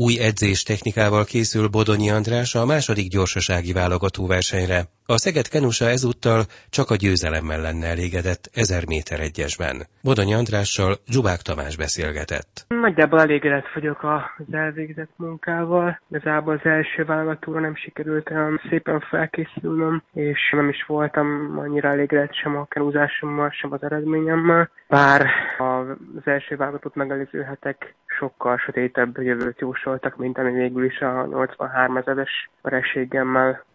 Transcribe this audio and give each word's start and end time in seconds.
Új 0.00 0.18
edzés 0.18 0.62
technikával 0.62 1.24
készül 1.24 1.68
Bodonyi 1.68 2.10
András 2.10 2.54
a 2.54 2.64
második 2.64 3.08
gyorsasági 3.08 3.72
válogató 3.72 4.26
versenyre. 4.26 4.88
A 5.14 5.18
Szeged 5.18 5.48
Kenusa 5.48 5.86
ezúttal 5.96 6.40
csak 6.70 6.90
a 6.90 7.00
győzelemmel 7.04 7.60
lenne 7.60 7.86
elégedett 7.86 8.44
1000 8.52 8.84
méter 8.86 9.20
egyesben. 9.20 9.76
Bodonyi 10.02 10.34
Andrással 10.34 10.92
Zsubák 11.12 11.40
Tamás 11.48 11.76
beszélgetett. 11.76 12.52
Nagyjából 12.68 13.20
elégedett 13.20 13.72
vagyok 13.74 14.00
az 14.02 14.54
elvégzett 14.54 15.12
munkával. 15.16 16.00
Igazából 16.10 16.54
az 16.54 16.70
első 16.70 17.04
válogatóra 17.04 17.60
nem 17.60 17.76
sikerült 17.76 18.30
olyan 18.30 18.60
szépen 18.68 19.00
felkészülnöm, 19.00 20.02
és 20.12 20.40
nem 20.52 20.68
is 20.68 20.84
voltam 20.86 21.58
annyira 21.58 21.88
elégedett 21.88 22.34
sem 22.34 22.56
a 22.56 22.64
kenúzásommal, 22.64 23.50
sem 23.50 23.72
az 23.72 23.82
eredményemmel. 23.82 24.70
Bár 24.88 25.26
az 25.58 26.22
első 26.24 26.56
válogatót 26.56 26.94
megelőző 26.94 27.42
hetek 27.42 27.94
sokkal 28.06 28.58
sötétebb 28.58 29.18
jövőt 29.18 29.60
jósoltak, 29.60 30.16
mint 30.16 30.38
ami 30.38 30.52
végül 30.52 30.84
is 30.84 30.98
a 31.00 31.26
83 31.26 31.96
ezeres 31.96 32.50
vereségemmel 32.62 33.66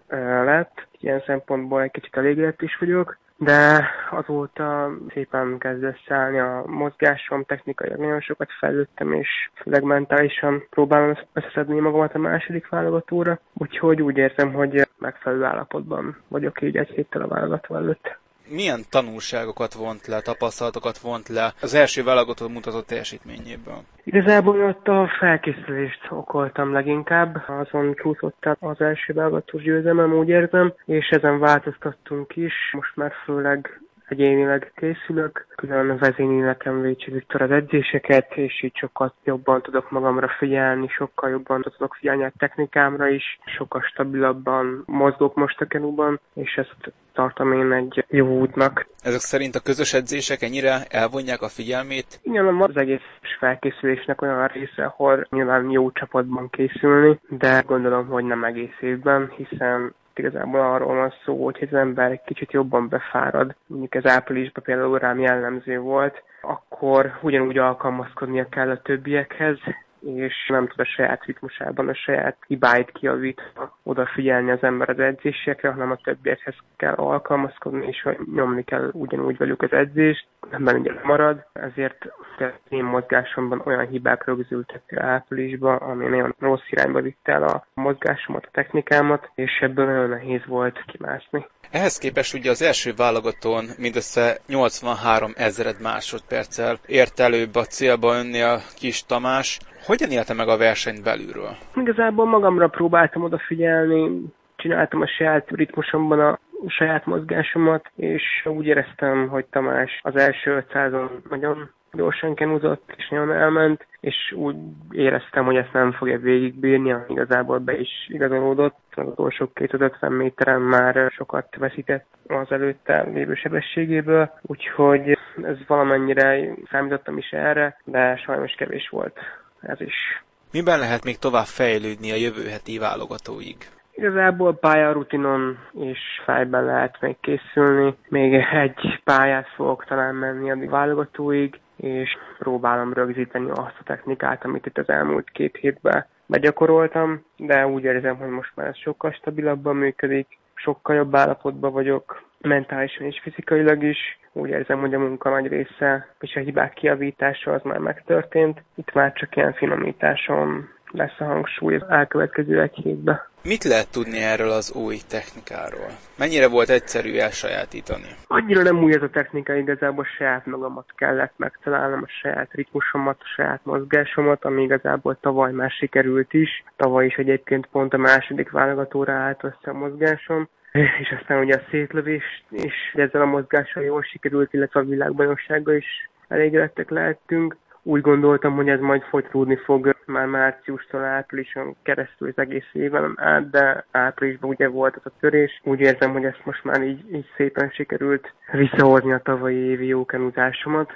lett. 0.46 0.92
Ilyen 1.04 1.24
szempontból 1.26 1.82
egy 1.82 1.92
kicsit 1.92 2.18
elégedett 2.18 2.62
is 2.62 2.78
vagyok, 2.80 3.18
de 3.38 3.90
azóta 4.12 4.92
szépen 5.14 5.58
kezd 5.58 5.84
összeállni 5.84 6.40
a 6.40 6.64
mozgásom, 6.68 7.44
technikai 7.44 7.90
nagyon 7.98 8.22
sokat 8.22 8.48
fejlődtem, 8.60 9.14
és 9.14 9.30
főleg 9.56 9.84
mentálisan 9.84 10.64
próbálom 10.70 11.18
összeszedni 11.34 11.80
magamat 11.80 12.16
a 12.16 12.20
második 12.20 12.70
válogatóra, 12.70 13.40
úgyhogy 13.54 14.02
úgy 14.02 14.18
érzem, 14.18 14.54
hogy 14.54 14.88
megfelelő 14.98 15.44
állapotban 15.44 16.18
vagyok 16.28 16.62
így 16.62 16.78
egy 16.78 16.90
héttel 16.90 17.22
a 17.22 17.28
válogató 17.28 17.76
előtt 17.76 18.18
milyen 18.54 18.82
tanulságokat 18.90 19.74
vont 19.74 20.08
le, 20.08 20.22
tapasztalatokat 20.22 20.98
vont 20.98 21.28
le 21.28 21.54
az 21.62 21.74
első 21.74 22.04
válogató 22.04 22.48
mutatott 22.48 22.88
teljesítményéből? 22.88 23.80
Igazából 24.04 24.64
ott 24.66 24.88
a 24.88 25.10
felkészülést 25.20 26.08
okoltam 26.10 26.74
leginkább, 26.74 27.44
azon 27.48 27.96
csúszott 28.02 28.46
az 28.60 28.82
első 28.82 29.14
válogatós 29.14 29.64
győzelmem, 29.64 30.14
úgy 30.14 30.28
érzem, 30.30 30.74
és 30.86 31.08
ezen 31.10 31.40
változtattunk 31.40 32.36
is, 32.36 32.54
most 32.72 32.96
már 32.96 33.12
főleg 33.26 33.83
egyénileg 34.08 34.72
készülök, 34.76 35.46
külön 35.56 35.98
vezényi 35.98 36.40
nekem 36.40 36.82
Vécsi 36.82 37.12
Viktor 37.12 37.42
az 37.42 37.52
edzéseket, 37.52 38.32
és 38.36 38.64
így 38.64 38.76
sokkal 38.76 39.14
jobban 39.24 39.62
tudok 39.62 39.92
magamra 39.92 40.28
figyelni, 40.28 40.88
sokkal 40.88 41.30
jobban 41.30 41.62
tudok 41.62 41.96
figyelni 41.96 42.24
a 42.24 42.32
technikámra 42.38 43.08
is, 43.08 43.40
sokkal 43.46 43.82
stabilabban 43.82 44.84
mozgok 44.86 45.36
most 45.36 45.62
a 45.62 45.66
kenúban, 45.66 46.20
és 46.34 46.56
ezt 46.56 46.94
tartom 47.14 47.54
én 47.54 47.72
egy 47.72 48.06
jó 48.10 48.40
útnak. 48.40 48.88
Ezek 49.02 49.20
szerint 49.20 49.56
a 49.56 49.60
közös 49.60 49.94
edzések 49.94 50.42
ennyire 50.42 50.84
elvonják 50.90 51.42
a 51.42 51.48
figyelmét? 51.48 52.20
Igen, 52.22 52.46
az 52.46 52.78
egész 52.78 53.02
felkészülésnek 53.40 54.22
olyan 54.22 54.48
része, 54.48 54.84
ahol 54.84 55.28
nyilván 55.30 55.70
jó 55.70 55.92
csapatban 55.92 56.50
készülni, 56.50 57.20
de 57.30 57.64
gondolom, 57.68 58.08
hogy 58.08 58.24
nem 58.24 58.44
egész 58.44 58.78
évben, 58.82 59.32
hiszen 59.36 59.94
igazából 60.20 60.60
arról 60.60 60.96
van 60.96 61.14
szó, 61.26 61.44
hogy 61.44 61.68
az 61.72 61.78
ember 61.78 62.12
egy 62.12 62.22
kicsit 62.26 62.52
jobban 62.52 62.90
befárad, 62.90 63.56
mondjuk 63.66 63.96
ez 63.96 64.06
áprilisban 64.06 64.64
például 64.64 65.00
rám 65.00 65.20
jellemző 65.20 65.80
volt, 65.80 66.24
akkor 66.42 67.20
ugyanúgy 67.22 67.58
alkalmazkodnia 67.58 68.50
kell 68.50 68.70
a 68.70 68.82
többiekhez, 68.82 69.58
és 70.06 70.34
nem 70.48 70.68
tud 70.68 70.80
a 70.80 70.86
saját 70.86 71.26
ritmusában, 71.26 71.90
a 71.90 71.94
saját 71.94 72.38
hibáit 72.48 72.92
kiavítva 72.92 73.78
odafigyelni 73.84 74.52
az 74.52 74.64
ember 74.64 74.90
az 74.90 75.00
edzésekre, 75.00 75.70
hanem 75.70 75.92
a 75.92 76.00
többiekhez 76.04 76.56
kell 76.78 76.94
alkalmazkodni, 76.94 77.88
és 77.88 78.08
nyomni 78.34 78.64
kell 78.64 78.90
ugyanúgy 78.94 79.38
velük 79.38 79.62
az 79.62 79.72
edzést, 79.72 80.28
nem 80.58 80.80
ugye 80.80 80.92
marad, 81.04 81.46
ezért 81.54 82.06
az 82.38 82.46
én 82.70 82.84
mozgásomban 82.84 83.62
olyan 83.66 83.88
hibák 83.88 84.26
rögzültek 84.26 84.82
áprilisban, 84.96 85.78
ami 85.78 86.06
nagyon 86.06 86.36
rossz 86.40 86.70
irányba 86.70 87.02
vitte 87.02 87.32
el 87.32 87.44
a 87.44 87.66
mozgásomat, 87.74 88.46
a 88.46 88.50
technikámat, 88.52 89.32
és 89.36 89.60
ebből 89.62 89.86
nagyon 89.86 90.10
nehéz 90.10 90.42
volt 90.46 90.84
kimászni. 90.86 91.46
Ehhez 91.72 91.98
képest 91.98 92.34
ugye 92.34 92.50
az 92.50 92.62
első 92.62 92.94
válogatón 92.96 93.66
mindössze 93.78 94.38
83 94.48 95.32
ezered 95.36 95.82
másodperccel 95.82 96.80
ért 96.86 97.20
előbb 97.20 97.56
a 97.56 97.66
célba 97.66 98.16
önnél 98.16 98.62
Kis 98.76 99.06
Tamás. 99.06 99.60
Hogyan 99.86 100.10
élte 100.12 100.34
meg 100.34 100.48
a 100.48 100.58
versenyt 100.58 101.04
belülről? 101.04 101.56
Igazából 101.76 102.26
magamra 102.26 102.68
próbáltam 102.68 103.24
odafigyelni, 103.24 104.22
csináltam 104.56 105.02
a 105.02 105.08
saját 105.08 105.50
ritmusomban 105.50 106.20
a 106.20 106.40
saját 106.68 107.06
mozgásomat, 107.06 107.92
és 107.96 108.24
úgy 108.46 108.66
éreztem, 108.66 109.28
hogy 109.28 109.46
Tamás 109.46 110.00
az 110.04 110.16
első 110.16 110.66
500-on 110.70 111.10
nagyon 111.30 111.70
gyorsan 111.92 112.36
kenúzott, 112.36 112.94
és 112.98 113.10
nagyon 113.10 113.32
elment, 113.32 113.88
és 114.00 114.16
úgy 114.36 114.56
éreztem, 114.92 115.46
hogy 115.46 115.56
ezt 115.56 115.74
nem 115.74 115.92
fogja 115.92 116.20
végigbírni, 116.20 116.92
ami 116.92 117.04
igazából 117.08 117.58
be 117.58 117.80
is 117.80 117.90
igazolódott. 118.08 118.80
Az 118.96 119.08
utolsó 119.08 119.52
250 119.54 120.12
méteren 120.12 120.62
már 120.62 121.12
sokat 121.12 121.56
veszített 121.56 122.06
az 122.28 122.52
előtte 122.52 123.04
lévő 123.14 123.34
sebességéből, 123.34 124.32
úgyhogy 124.42 125.18
ez 125.44 125.58
valamennyire 125.68 126.56
számítottam 126.72 127.18
is 127.18 127.32
erre, 127.32 127.78
de 127.84 128.16
sajnos 128.16 128.54
kevés 128.54 128.90
volt 128.90 129.20
ez 129.66 129.82
is. 129.82 130.24
Miben 130.52 130.80
lehet 130.80 131.04
még 131.04 131.18
tovább 131.18 131.46
fejlődni 131.46 132.12
a 132.12 132.16
jövő 132.16 132.48
heti 132.48 132.78
válogatóig? 132.78 133.58
Igazából 133.92 134.54
pályarutinon 134.54 135.58
és 135.80 136.00
fejben 136.26 136.66
lehet 136.66 136.98
még 137.02 137.16
készülni. 137.20 137.96
Még 138.10 138.34
egy 138.34 139.02
pályát 139.04 139.48
fogok 139.56 139.86
talán 139.86 140.16
menni 140.16 140.52
a 140.52 140.70
válogatóig, 140.70 141.60
és 141.76 142.18
próbálom 142.38 142.94
rögzíteni 142.94 143.50
azt 143.50 143.78
a 143.80 143.84
technikát, 143.84 144.46
amit 144.46 144.66
itt 144.66 144.78
az 144.78 144.90
elmúlt 144.90 145.30
két 145.30 145.58
hétben 145.58 146.06
begyakoroltam, 146.26 147.26
de 147.38 147.68
úgy 147.68 147.84
érzem, 147.84 148.18
hogy 148.18 148.30
most 148.30 148.52
már 148.56 148.68
ez 148.68 148.78
sokkal 148.78 149.12
stabilabban 149.12 149.76
működik, 149.76 150.38
sokkal 150.54 150.96
jobb 150.96 151.16
állapotban 151.16 151.72
vagyok, 151.72 152.24
mentálisan 152.44 153.06
és 153.06 153.20
fizikailag 153.22 153.84
is. 153.84 154.20
Úgy 154.32 154.50
érzem, 154.50 154.80
hogy 154.80 154.94
a 154.94 155.00
munka 155.00 155.30
nagy 155.30 155.48
része 155.48 156.16
és 156.20 156.36
a 156.36 156.40
hibák 156.40 156.74
kiavítása 156.74 157.52
az 157.52 157.62
már 157.64 157.78
megtörtént. 157.78 158.64
Itt 158.76 158.94
már 158.94 159.14
csak 159.14 159.36
ilyen 159.36 159.54
finomításon 159.54 160.70
lesz 160.92 161.20
a 161.20 161.24
hangsúly 161.24 161.76
az 161.76 161.90
elkövetkező 161.90 162.62
egy 162.62 162.76
hétben. 162.76 163.22
Mit 163.44 163.64
lehet 163.64 163.92
tudni 163.92 164.22
erről 164.22 164.50
az 164.50 164.74
új 164.74 164.98
technikáról? 165.10 165.90
Mennyire 166.18 166.48
volt 166.48 166.70
egyszerű 166.70 167.18
elsajátítani? 167.18 168.08
Annyira 168.28 168.62
nem 168.62 168.84
új 168.84 168.94
ez 168.94 169.02
a 169.02 169.10
technika, 169.10 169.56
igazából 169.56 170.04
saját 170.18 170.46
magamat 170.46 170.86
kellett 170.96 171.34
megtalálnom, 171.36 172.02
a 172.04 172.10
saját 172.22 172.52
ritmusomat, 172.52 173.18
a 173.20 173.32
saját 173.36 173.60
mozgásomat, 173.64 174.46
ami 174.46 174.64
igazából 174.64 175.18
tavaly 175.22 175.52
már 175.52 175.70
sikerült 175.70 176.34
is. 176.34 176.64
Tavaly 176.76 177.06
is 177.06 177.16
egyébként 177.16 177.66
pont 177.66 177.94
a 177.94 177.98
második 177.98 178.52
válogatóra 178.52 179.14
állt 179.14 179.44
össze 179.44 179.72
a 179.72 179.74
mozgásom 179.74 180.50
és 180.74 181.16
aztán 181.20 181.40
ugye 181.40 181.56
a 181.56 181.68
szétlövés 181.70 182.44
és 182.50 182.74
ezzel 182.94 183.22
a 183.22 183.26
mozgással 183.26 183.84
jól 183.84 184.02
sikerült, 184.02 184.54
illetve 184.54 184.80
a 184.80 184.84
világbajnoksággal 184.84 185.76
is 185.76 186.10
elégedettek 186.28 186.90
lehettünk 186.90 187.56
úgy 187.84 188.02
gondoltam, 188.02 188.56
hogy 188.56 188.70
ez 188.70 188.80
majd 188.80 189.02
folytatódni 189.02 189.56
fog 189.56 189.96
már 190.06 190.26
márciustól 190.26 191.04
áprilison 191.04 191.76
keresztül 191.84 192.28
az 192.28 192.38
egész 192.38 192.70
éven 192.72 193.14
át, 193.16 193.50
de 193.50 193.86
áprilisban 193.92 194.50
ugye 194.50 194.68
volt 194.68 194.96
az 194.96 195.02
a 195.06 195.18
törés. 195.20 195.62
Úgy 195.64 195.80
érzem, 195.80 196.12
hogy 196.12 196.26
ezt 196.26 196.46
most 196.46 196.64
már 196.64 196.82
így, 196.82 197.14
így 197.14 197.30
szépen 197.36 197.70
sikerült 197.70 198.34
visszahozni 198.52 199.12
a 199.12 199.22
tavalyi 199.24 199.56
évi 199.56 199.86
jó 199.86 200.06
kenutásomat. 200.06 200.92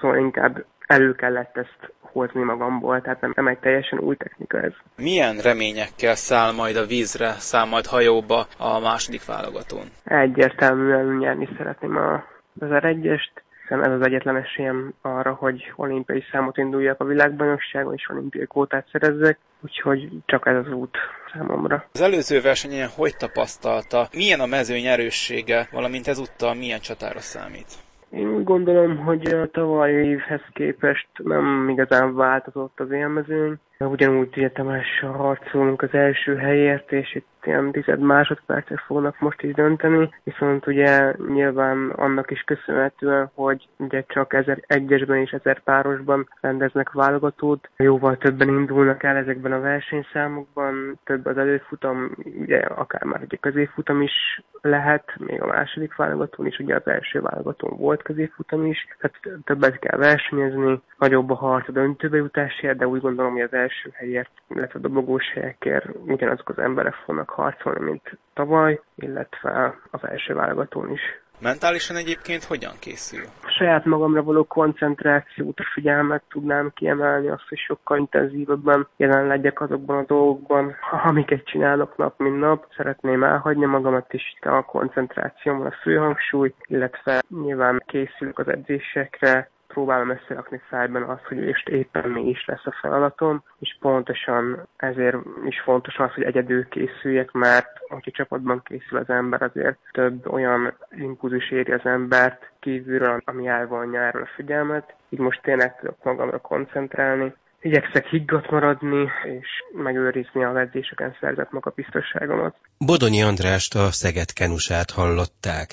Szóval 0.00 0.18
inkább 0.18 0.64
elő 0.86 1.14
kellett 1.14 1.56
ezt 1.56 1.92
hozni 2.00 2.42
magamból, 2.42 3.00
tehát 3.00 3.20
nem, 3.20 3.32
nem 3.36 3.46
egy 3.46 3.58
teljesen 3.58 3.98
új 3.98 4.16
technika 4.16 4.60
ez. 4.60 4.72
Milyen 4.96 5.36
reményekkel 5.36 6.14
száll 6.14 6.52
majd 6.52 6.76
a 6.76 6.86
vízre, 6.86 7.30
száll 7.30 7.66
majd 7.66 7.86
hajóba 7.86 8.46
a 8.58 8.80
második 8.80 9.24
válogatón? 9.24 9.86
Egyértelműen 10.04 11.16
nyerni 11.16 11.48
szeretném 11.56 11.96
a, 11.96 12.14
az 12.60 12.68
R1-est, 12.70 13.30
hiszen 13.62 13.84
ez 13.84 13.92
az 13.92 14.06
egyetlen 14.06 14.36
esélyem 14.36 14.94
arra, 15.02 15.32
hogy 15.32 15.72
olimpiai 15.76 16.24
számot 16.32 16.56
induljak 16.58 17.00
a 17.00 17.04
világbajnokságon, 17.04 17.94
és 17.94 18.08
olimpiai 18.10 18.46
kvótát 18.46 18.88
szerezzek, 18.92 19.38
úgyhogy 19.60 20.08
csak 20.26 20.46
ez 20.46 20.56
az 20.56 20.72
út 20.72 20.96
számomra. 21.32 21.84
Az 21.92 22.00
előző 22.00 22.40
versenyen 22.40 22.88
hogy 22.96 23.16
tapasztalta? 23.16 24.08
Milyen 24.12 24.40
a 24.40 24.46
mezőny 24.46 24.84
erőssége, 24.84 25.68
valamint 25.72 26.08
ezúttal 26.08 26.54
milyen 26.54 26.80
csatára 26.80 27.20
számít? 27.20 27.72
Én 28.14 28.28
úgy 28.28 28.44
gondolom, 28.44 28.96
hogy 28.96 29.26
a 29.26 29.50
tavalyi 29.50 29.94
évhez 29.94 30.42
képest 30.52 31.08
nem 31.22 31.68
igazán 31.68 32.14
változott 32.14 32.80
az 32.80 32.90
élmezőny. 32.90 33.54
Ugyanúgy 33.78 34.28
ugye 34.36 34.50
Tamással 34.50 35.12
harcolunk 35.12 35.82
az 35.82 35.94
első 35.94 36.36
helyért, 36.36 36.92
és 36.92 37.14
itt 37.14 37.26
ilyen 37.46 37.72
tized 37.72 38.00
másodpercek 38.00 38.78
fognak 38.78 39.20
most 39.20 39.42
is 39.42 39.52
dönteni, 39.52 40.14
viszont 40.22 40.66
ugye 40.66 41.14
nyilván 41.28 41.90
annak 41.90 42.30
is 42.30 42.40
köszönhetően, 42.40 43.30
hogy 43.34 43.68
ugye 43.76 44.04
csak 44.06 44.32
ezer 44.32 44.58
egyesben 44.66 45.16
és 45.16 45.30
ezer 45.30 45.62
párosban 45.62 46.28
rendeznek 46.40 46.92
válogatót, 46.92 47.68
jóval 47.76 48.16
többen 48.16 48.48
indulnak 48.48 49.02
el 49.02 49.16
ezekben 49.16 49.52
a 49.52 49.60
versenyszámokban, 49.60 50.98
több 51.04 51.26
az 51.26 51.38
előfutam, 51.38 52.10
ugye 52.40 52.58
akár 52.58 53.02
már 53.02 53.20
egy 53.28 53.38
középfutam 53.40 54.02
is 54.02 54.42
lehet, 54.60 55.04
még 55.18 55.42
a 55.42 55.46
második 55.46 55.96
válogatón 55.96 56.46
is, 56.46 56.58
ugye 56.58 56.74
az 56.74 56.86
első 56.86 57.20
válogatón 57.20 57.78
volt 57.78 58.02
középfutam 58.02 58.66
is, 58.66 58.86
tehát 58.98 59.42
többet 59.44 59.78
kell 59.78 59.98
versenyezni, 59.98 60.80
nagyobb 60.98 61.30
a 61.30 61.34
harc 61.34 61.68
a 61.68 61.72
döntőbe 61.72 62.16
jutásért, 62.16 62.78
de 62.78 62.86
úgy 62.86 63.00
gondolom, 63.00 63.32
hogy 63.32 63.40
az 63.40 63.52
első 63.52 63.73
első 63.74 63.90
helyért, 63.96 64.30
illetve 64.48 64.78
a 64.78 64.82
dobogós 64.82 65.32
helyekért 65.32 65.86
ugyanazok 66.06 66.48
az 66.48 66.58
emberek 66.58 66.94
fognak 66.94 67.30
harcolni, 67.30 67.84
mint 67.84 68.18
tavaly, 68.34 68.80
illetve 68.94 69.78
az 69.90 70.00
első 70.08 70.34
válogatón 70.34 70.90
is. 70.90 71.00
Mentálisan 71.38 71.96
egyébként 71.96 72.44
hogyan 72.44 72.74
készül? 72.80 73.24
A 73.42 73.54
saját 73.58 73.84
magamra 73.84 74.22
való 74.22 74.44
koncentrációt, 74.44 75.58
a 75.58 75.70
figyelmet 75.74 76.22
tudnám 76.28 76.72
kiemelni, 76.74 77.28
azt, 77.28 77.48
hogy 77.48 77.58
sokkal 77.58 77.98
intenzívebben 77.98 78.86
jelen 78.96 79.26
legyek 79.26 79.60
azokban 79.60 79.96
a 79.96 80.04
dolgokban, 80.06 80.74
amiket 81.04 81.44
csinálok 81.44 81.96
nap, 81.96 82.18
mint 82.18 82.38
nap. 82.38 82.66
Szeretném 82.76 83.24
elhagyni 83.24 83.64
magamat 83.64 84.12
is 84.12 84.34
a 84.40 84.64
koncentrációmon 84.64 85.66
a 85.66 85.74
főhangsúly, 85.82 86.54
illetve 86.66 87.22
nyilván 87.42 87.82
készülök 87.86 88.38
az 88.38 88.48
edzésekre, 88.48 89.50
próbálom 89.74 90.10
összerakni 90.10 90.60
fejben 90.68 91.02
azt, 91.02 91.24
hogy 91.28 91.46
most 91.46 91.68
éppen 91.68 92.10
mi 92.10 92.28
is 92.28 92.44
lesz 92.46 92.66
a 92.66 92.78
feladatom, 92.80 93.42
és 93.58 93.76
pontosan 93.80 94.66
ezért 94.76 95.16
is 95.44 95.60
fontos 95.60 95.96
az, 95.96 96.12
hogy 96.14 96.24
egyedül 96.24 96.68
készüljek, 96.68 97.32
mert 97.32 97.68
hogyha 97.88 98.10
csapatban 98.10 98.62
készül 98.64 98.98
az 98.98 99.08
ember, 99.08 99.42
azért 99.42 99.78
több 99.92 100.26
olyan 100.26 100.74
impulzus 100.90 101.50
éri 101.50 101.72
az 101.72 101.84
embert 101.84 102.50
kívülről, 102.60 103.22
ami 103.24 103.46
elvonja 103.46 104.00
erről 104.00 104.22
a 104.22 104.34
figyelmet. 104.36 104.94
Így 105.08 105.18
most 105.18 105.42
tényleg 105.42 105.76
tudok 105.78 105.96
magamra 106.04 106.38
koncentrálni, 106.38 107.34
igyekszek 107.60 108.06
higgadt 108.06 108.50
maradni, 108.50 109.10
és 109.24 109.48
megőrizni 109.72 110.44
a 110.44 110.58
edzéseken 110.58 111.16
szerzett 111.20 111.50
magabiztosságomat. 111.50 112.56
Bodonyi 112.78 113.22
Andrást 113.22 113.74
a 113.74 113.90
Szeged 113.90 114.32
Kenusát 114.32 114.90
hallották. 114.90 115.68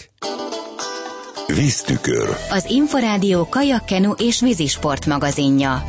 Víztükör. 1.55 2.29
Az 2.49 2.65
Inforádió 2.69 3.47
kajakkenu 3.49 4.11
és 4.11 4.41
vízisport 4.41 5.05
magazinja. 5.05 5.85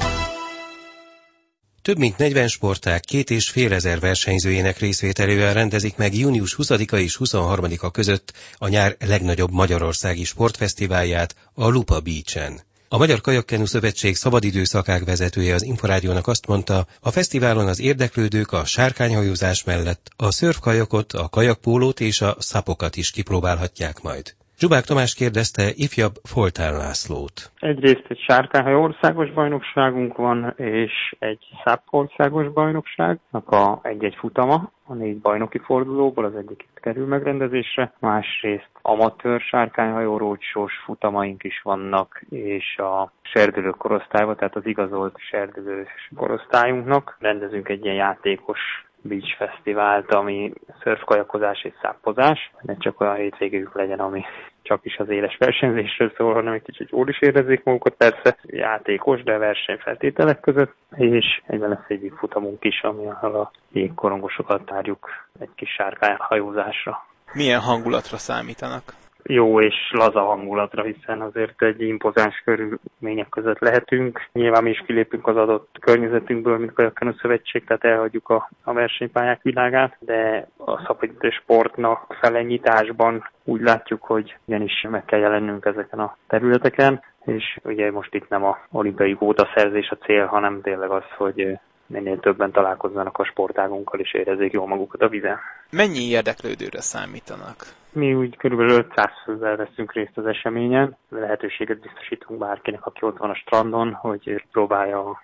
Több 1.83 1.99
mint 1.99 2.19
40 2.19 2.49
sporták 2.49 3.01
két 3.01 3.31
és 3.31 3.49
fél 3.49 3.73
ezer 3.73 4.01
versenyzőjének 4.01 4.79
részvételével 4.79 5.55
rendezik 5.55 5.97
meg 5.97 6.15
június 6.15 6.57
20-a 6.59 6.97
és 6.97 7.19
23-a 7.25 7.91
között 7.91 8.33
a 8.57 8.69
nyár 8.69 8.97
legnagyobb 9.07 9.51
magyarországi 9.51 10.25
sportfesztiválját 10.25 11.35
a 11.55 11.69
Lupa 11.69 12.01
Beach-en. 12.01 12.61
A 12.89 12.99
Magyar 12.99 13.21
Kajakkenu 13.21 13.67
Szövetség 13.67 14.17
szabadidőszakák 14.17 15.05
vezetője 15.05 15.55
az 15.55 15.63
Inforádiónak 15.63 16.27
azt 16.27 16.47
mondta, 16.47 16.87
a 17.01 17.11
fesztiválon 17.11 17.69
az 17.69 17.81
érdeklődők 17.81 18.53
a 18.53 18.65
sárkányhajózás 18.65 19.65
mellett 19.65 20.11
a 20.17 20.31
szörfkajakot, 20.31 21.13
a 21.13 21.29
kajakpólót 21.29 22.01
és 22.01 22.21
a 22.21 22.37
szapokat 22.39 22.97
is 22.97 23.11
kipróbálhatják 23.11 24.01
majd. 24.01 24.35
Zsubák 24.63 24.85
Tamás 24.85 25.15
kérdezte 25.15 25.63
ifjabb 25.75 26.15
Foltán 26.23 26.73
Lászlót. 26.73 27.53
Egyrészt 27.59 28.05
egy 28.09 28.19
sárkányhaj 28.19 28.75
országos 28.75 29.33
bajnokságunk 29.33 30.17
van, 30.17 30.55
és 30.57 31.15
egy 31.19 31.45
szápp 31.65 31.83
országos 31.91 32.53
bajnokságnak 32.53 33.51
a 33.51 33.81
egy-egy 33.83 34.15
futama, 34.19 34.71
a 34.87 34.95
négy 34.95 35.19
bajnoki 35.19 35.59
fordulóból, 35.59 36.25
az 36.25 36.35
egyik 36.35 36.69
kerül 36.75 37.07
megrendezésre, 37.07 37.93
másrészt 37.99 38.71
amatőr 38.83 39.41
sárkányhajó 39.41 40.17
rócsós 40.17 40.73
futamaink 40.85 41.45
is 41.45 41.61
vannak, 41.63 42.23
és 42.31 42.77
a 42.77 43.13
serdülő 43.23 43.71
korosztályban, 43.71 44.37
tehát 44.37 44.57
az 44.57 44.67
igazolt 44.67 45.15
serdülős 45.31 46.11
korosztályunknak 46.17 47.17
rendezünk 47.21 47.69
egy 47.69 47.85
ilyen 47.85 47.97
játékos 47.97 48.61
Beach 49.03 49.37
Fesztivált, 49.37 50.15
ami 50.15 50.53
szörfkajakozás 50.83 51.65
és 51.65 51.73
száppozás. 51.83 52.51
Ne 52.61 52.77
csak 52.77 53.01
olyan 53.01 53.15
hétvégéjük 53.15 53.75
legyen, 53.75 53.99
ami 53.99 54.25
csak 54.63 54.85
is 54.85 54.97
az 54.97 55.09
éles 55.09 55.37
versenyzésről 55.39 56.13
szól, 56.17 56.35
hanem 56.35 56.53
egy 56.53 56.63
kicsit 56.63 56.91
jól 56.91 57.09
is 57.09 57.21
érezzék 57.21 57.65
magukat, 57.65 57.95
persze 57.95 58.37
játékos, 58.43 59.23
de 59.23 59.39
versenyfeltételek 59.39 60.41
között, 60.41 60.75
és 60.97 61.43
egyben 61.47 61.69
lesz 61.69 61.89
egy 61.89 62.13
futamunk 62.17 62.65
is, 62.65 62.83
ami 62.83 63.07
a 63.07 63.51
jégkorongosokat 63.73 64.65
tárjuk 64.65 65.09
egy 65.39 65.51
kis 65.55 65.71
sárkányhajózásra. 65.71 67.07
Milyen 67.33 67.61
hangulatra 67.61 68.17
számítanak? 68.17 68.95
Jó 69.23 69.61
és 69.61 69.75
laza 69.91 70.21
hangulatra, 70.21 70.83
hiszen 70.83 71.21
azért 71.21 71.63
egy 71.63 71.81
impozáns 71.81 72.43
körülmények 72.45 73.29
között 73.29 73.59
lehetünk. 73.59 74.29
Nyilván 74.33 74.63
mi 74.63 74.71
is 74.71 74.83
kilépünk 74.87 75.27
az 75.27 75.37
adott 75.37 75.77
környezetünkből, 75.81 76.59
mint 76.59 76.79
a 76.79 77.15
Szövetség, 77.21 77.65
tehát 77.65 77.85
elhagyjuk 77.85 78.29
a, 78.29 78.51
a 78.65 78.73
versenypályák 78.73 79.43
világát, 79.43 79.97
de 80.01 80.49
a 80.57 80.83
szabadító 80.87 81.31
sportnak 81.31 82.17
felenyításban 82.21 83.29
úgy 83.45 83.61
látjuk, 83.61 84.03
hogy 84.03 84.37
igenis 84.45 84.87
meg 84.91 85.05
kell 85.05 85.21
jelennünk 85.21 85.65
ezeken 85.65 85.99
a 85.99 86.17
területeken, 86.27 87.03
és 87.25 87.59
ugye 87.65 87.91
most 87.91 88.15
itt 88.15 88.29
nem 88.29 88.45
a 88.45 88.59
olimpiai 88.71 89.17
szerzés 89.55 89.89
a 89.91 90.05
cél, 90.05 90.27
hanem 90.27 90.61
tényleg 90.61 90.91
az, 90.91 91.05
hogy 91.17 91.59
minél 91.93 92.21
többen 92.21 92.51
találkozzanak 92.51 93.19
a 93.19 93.25
sportágunkkal 93.25 94.01
és 94.01 94.15
érezzék 94.15 94.53
jól 94.53 94.67
magukat 94.67 95.03
a 95.03 95.09
vizen. 95.09 95.39
Mennyi 95.71 96.09
érdeklődőre 96.09 96.81
számítanak? 96.81 97.57
Mi 97.93 98.15
úgy 98.15 98.37
kb. 98.37 98.61
500 98.61 99.11
fővel 99.25 99.57
veszünk 99.57 99.93
részt 99.93 100.17
az 100.19 100.27
eseményen. 100.27 100.97
Lehetőséget 101.09 101.81
biztosítunk 101.81 102.41
bárkinek, 102.41 102.87
aki 102.87 103.05
ott 103.05 103.19
van 103.19 103.31
a 103.31 103.35
strandon, 103.35 103.93
hogy 103.93 104.45
próbálja 104.53 105.23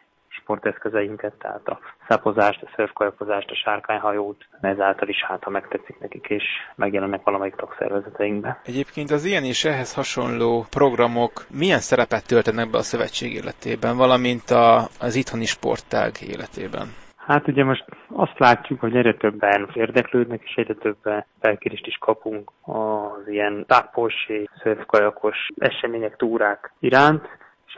sporteszközeinket, 0.49 1.33
tehát 1.39 1.69
a 1.69 1.79
szápozást, 2.09 2.62
a 2.62 2.71
szörfkajakozást, 2.77 3.50
a 3.50 3.55
sárkányhajót, 3.55 4.45
ezáltal 4.61 5.09
is 5.09 5.25
hát, 5.25 5.45
ha 5.45 5.50
megtetszik 5.50 5.99
nekik, 6.00 6.27
és 6.29 6.45
megjelennek 6.75 7.23
valamelyik 7.23 7.55
tagszervezeteinkbe. 7.55 8.61
Egyébként 8.65 9.11
az 9.11 9.25
ilyen 9.25 9.45
és 9.45 9.65
ehhez 9.65 9.95
hasonló 9.95 10.65
programok 10.71 11.47
milyen 11.50 11.79
szerepet 11.79 12.27
töltenek 12.27 12.71
be 12.71 12.79
a 12.79 12.83
szövetség 12.83 13.35
életében, 13.35 13.97
valamint 13.97 14.50
a, 14.50 14.89
az 15.00 15.15
itthoni 15.15 15.45
sportág 15.45 16.12
életében? 16.29 16.87
Hát 17.17 17.49
ugye 17.49 17.65
most 17.65 17.85
azt 18.09 18.39
látjuk, 18.39 18.81
hogy 18.81 18.97
egyre 18.97 19.15
többen 19.15 19.71
érdeklődnek, 19.75 20.41
és 20.44 20.55
egyre 20.55 20.75
többen 20.75 21.25
felkérést 21.41 21.87
is 21.87 21.97
kapunk 22.01 22.51
az 22.62 23.29
ilyen 23.29 23.65
tápos 23.67 24.15
és 24.29 24.49
szörfkajakos 24.62 25.37
események, 25.59 26.17
túrák 26.17 26.73
iránt, 26.79 27.29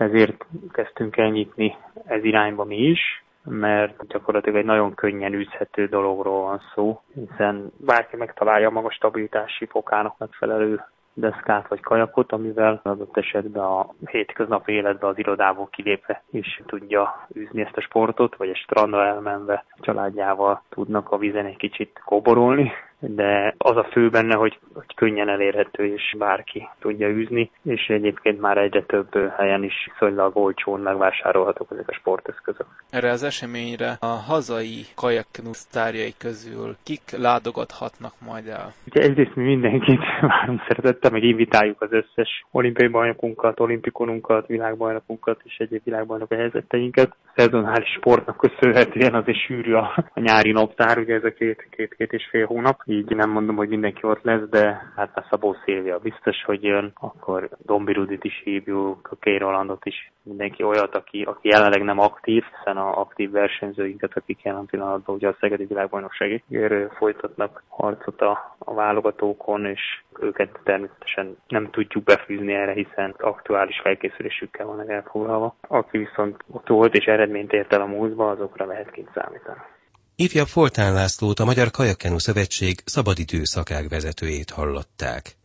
ezért 0.01 0.47
kezdtünk 0.73 1.17
el 1.17 1.29
nyitni 1.29 1.77
ez 2.07 2.25
irányba 2.25 2.65
mi 2.65 2.77
is, 2.77 3.25
mert 3.45 4.07
gyakorlatilag 4.07 4.59
egy 4.59 4.65
nagyon 4.65 4.95
könnyen 4.95 5.33
űzhető 5.33 5.87
dologról 5.87 6.43
van 6.43 6.61
szó, 6.75 7.01
hiszen 7.15 7.73
bárki 7.77 8.17
megtalálja 8.17 8.71
maga 8.71 8.91
stabilitási 8.91 9.67
fokának 9.67 10.19
megfelelő 10.19 10.81
deszkát 11.13 11.69
vagy 11.69 11.81
kajakot, 11.81 12.33
amivel 12.33 12.81
adott 12.83 13.17
esetben 13.17 13.63
a 13.63 13.87
hétköznapi 14.05 14.73
életben 14.73 15.11
az 15.11 15.19
irodából 15.19 15.69
kilépve 15.71 16.23
is 16.31 16.63
tudja 16.67 17.27
űzni 17.37 17.61
ezt 17.63 17.77
a 17.77 17.81
sportot, 17.81 18.37
vagy 18.37 18.49
egy 18.49 18.57
strandra 18.57 19.07
elmenve 19.07 19.65
családjával 19.81 20.63
tudnak 20.69 21.11
a 21.11 21.19
vízen 21.19 21.47
egy 21.47 21.57
kicsit 21.57 22.01
koborolni, 22.05 22.73
de 23.01 23.55
az 23.59 23.77
a 23.77 23.85
fő 23.85 24.09
benne, 24.09 24.35
hogy, 24.35 24.59
hogy 24.75 24.95
könnyen 24.95 25.29
elérhető 25.29 25.85
és 25.95 26.15
bárki 26.19 26.69
tudja 26.79 27.09
űzni, 27.09 27.51
és 27.63 27.89
egyébként 27.89 28.41
már 28.41 28.59
egyre 28.59 28.83
több 28.83 29.31
helyen 29.37 29.63
is 29.63 29.91
viszonylag 29.93 30.37
olcsón 30.37 30.81
megvásárolhatók 30.81 31.69
ezek 31.71 31.89
a 31.89 31.93
sporteszközök. 31.93 32.67
Erre 32.91 33.11
az 33.11 33.23
eseményre 33.23 33.97
a 34.01 34.07
hazai 34.07 34.85
kajaknusz 34.95 35.67
tárjai 35.67 36.15
közül 36.19 36.77
kik 36.83 37.03
ládogathatnak 37.19 38.13
majd 38.27 38.47
el? 38.47 38.73
Ugye 38.87 39.01
egyrészt 39.03 39.35
mi 39.35 39.43
mindenkit 39.43 40.01
várunk 40.21 40.61
szeretettel, 40.69 41.11
meg 41.11 41.23
invitáljuk 41.23 41.83
az 41.83 41.93
összes 41.93 42.45
olimpiai 42.51 42.89
bajnokunkat, 42.89 43.61
olimpikonunkat, 43.61 44.47
világbajnokunkat 44.47 45.41
és 45.45 45.57
egyéb 45.59 45.85
világbajnok 45.85 46.33
helyzeteinket. 46.33 47.15
Szezonális 47.37 47.89
sportnak 47.89 48.37
köszönhetően 48.37 49.15
azért 49.15 49.45
sűrű 49.47 49.73
a, 49.73 50.05
a 50.15 50.21
nyári 50.21 50.53
naptár, 50.53 50.99
ugye 50.99 51.15
ez 51.15 51.25
a 51.25 51.33
két, 51.33 51.67
két, 51.71 51.95
két 51.95 52.13
és 52.13 52.29
fél 52.31 52.47
hónap 52.47 52.83
így 52.91 53.17
nem 53.17 53.31
mondom, 53.31 53.57
hogy 53.57 53.69
mindenki 53.69 54.07
ott 54.07 54.23
lesz, 54.23 54.49
de 54.49 54.93
hát 54.97 55.17
a 55.17 55.27
Szabó 55.31 55.57
Szilvia 55.65 55.99
biztos, 55.99 56.45
hogy 56.45 56.63
jön, 56.63 56.93
akkor 56.95 57.49
Dombi 57.59 57.93
Rudit 57.93 58.25
is 58.25 58.41
hívjuk, 58.45 59.09
a 59.11 59.17
Kay 59.21 59.39
Rolandot 59.39 59.85
is, 59.85 60.13
mindenki 60.23 60.63
olyat, 60.63 60.95
aki, 60.95 61.23
aki 61.23 61.49
jelenleg 61.49 61.83
nem 61.83 61.99
aktív, 61.99 62.45
hiszen 62.57 62.77
a 62.77 63.01
aktív 63.01 63.31
versenyzőinket, 63.31 64.17
akik 64.17 64.43
jelen 64.43 64.67
pillanatban 64.67 65.15
ugye 65.15 65.29
a 65.29 65.37
Szegedi 65.41 65.65
Világbajnokságért 65.65 66.95
folytatnak 66.95 67.63
harcot 67.69 68.21
a, 68.21 68.57
a 68.59 68.75
válogatókon, 68.75 69.67
és 69.67 70.03
őket 70.21 70.61
természetesen 70.65 71.37
nem 71.49 71.71
tudjuk 71.71 72.05
befűzni 72.05 72.53
erre, 72.53 72.73
hiszen 72.73 73.15
aktuális 73.19 73.81
felkészülésükkel 73.81 74.67
vannak 74.67 74.91
elfoglalva. 74.91 75.55
Aki 75.61 75.99
viszont 75.99 76.45
ott 76.51 76.69
volt 76.69 76.95
és 76.95 77.05
eredményt 77.05 77.53
ért 77.53 77.73
el 77.73 77.81
a 77.81 77.87
múltba, 77.87 78.31
azokra 78.31 78.67
lehet 78.67 78.91
kint 78.91 79.11
számítani. 79.15 79.61
Ifjabb 80.21 80.49
Foltán 80.49 80.93
Lászlót 80.93 81.41
a 81.41 81.45
Magyar 81.45 81.71
Kajakkenu 81.71 82.19
Szövetség 82.19 82.83
szabadidő 82.85 83.45
szakák 83.45 83.89
vezetőjét 83.89 84.51
hallották. 84.51 85.37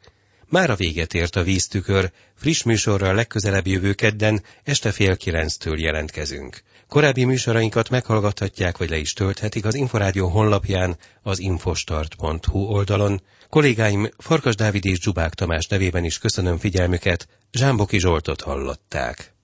Már 0.46 0.70
a 0.70 0.76
véget 0.76 1.14
ért 1.14 1.36
a 1.36 1.44
víztükör, 1.44 2.12
friss 2.36 2.64
műsorral 2.64 3.16
legközelebb 3.16 3.68
jövő 3.68 3.94
kedden 3.94 4.44
este 4.64 4.92
fél 4.92 5.18
kilenctől 5.18 5.80
jelentkezünk. 5.80 6.62
Korábbi 6.88 7.24
műsorainkat 7.24 7.90
meghallgathatják, 7.90 8.78
vagy 8.78 8.90
le 8.90 8.98
is 8.98 9.14
tölthetik 9.14 9.66
az 9.66 9.76
Inforádió 9.76 10.28
honlapján, 10.28 10.98
az 11.22 11.40
infostart.hu 11.40 12.60
oldalon. 12.60 13.22
Kollégáim 13.50 14.10
Farkas 14.18 14.56
Dávid 14.56 14.86
és 14.86 15.00
Zsubák 15.02 15.34
Tamás 15.34 15.66
nevében 15.66 16.04
is 16.04 16.18
köszönöm 16.18 16.58
figyelmüket, 16.58 17.28
Zsámboki 17.52 18.00
Zsoltot 18.00 18.42
hallották. 18.42 19.35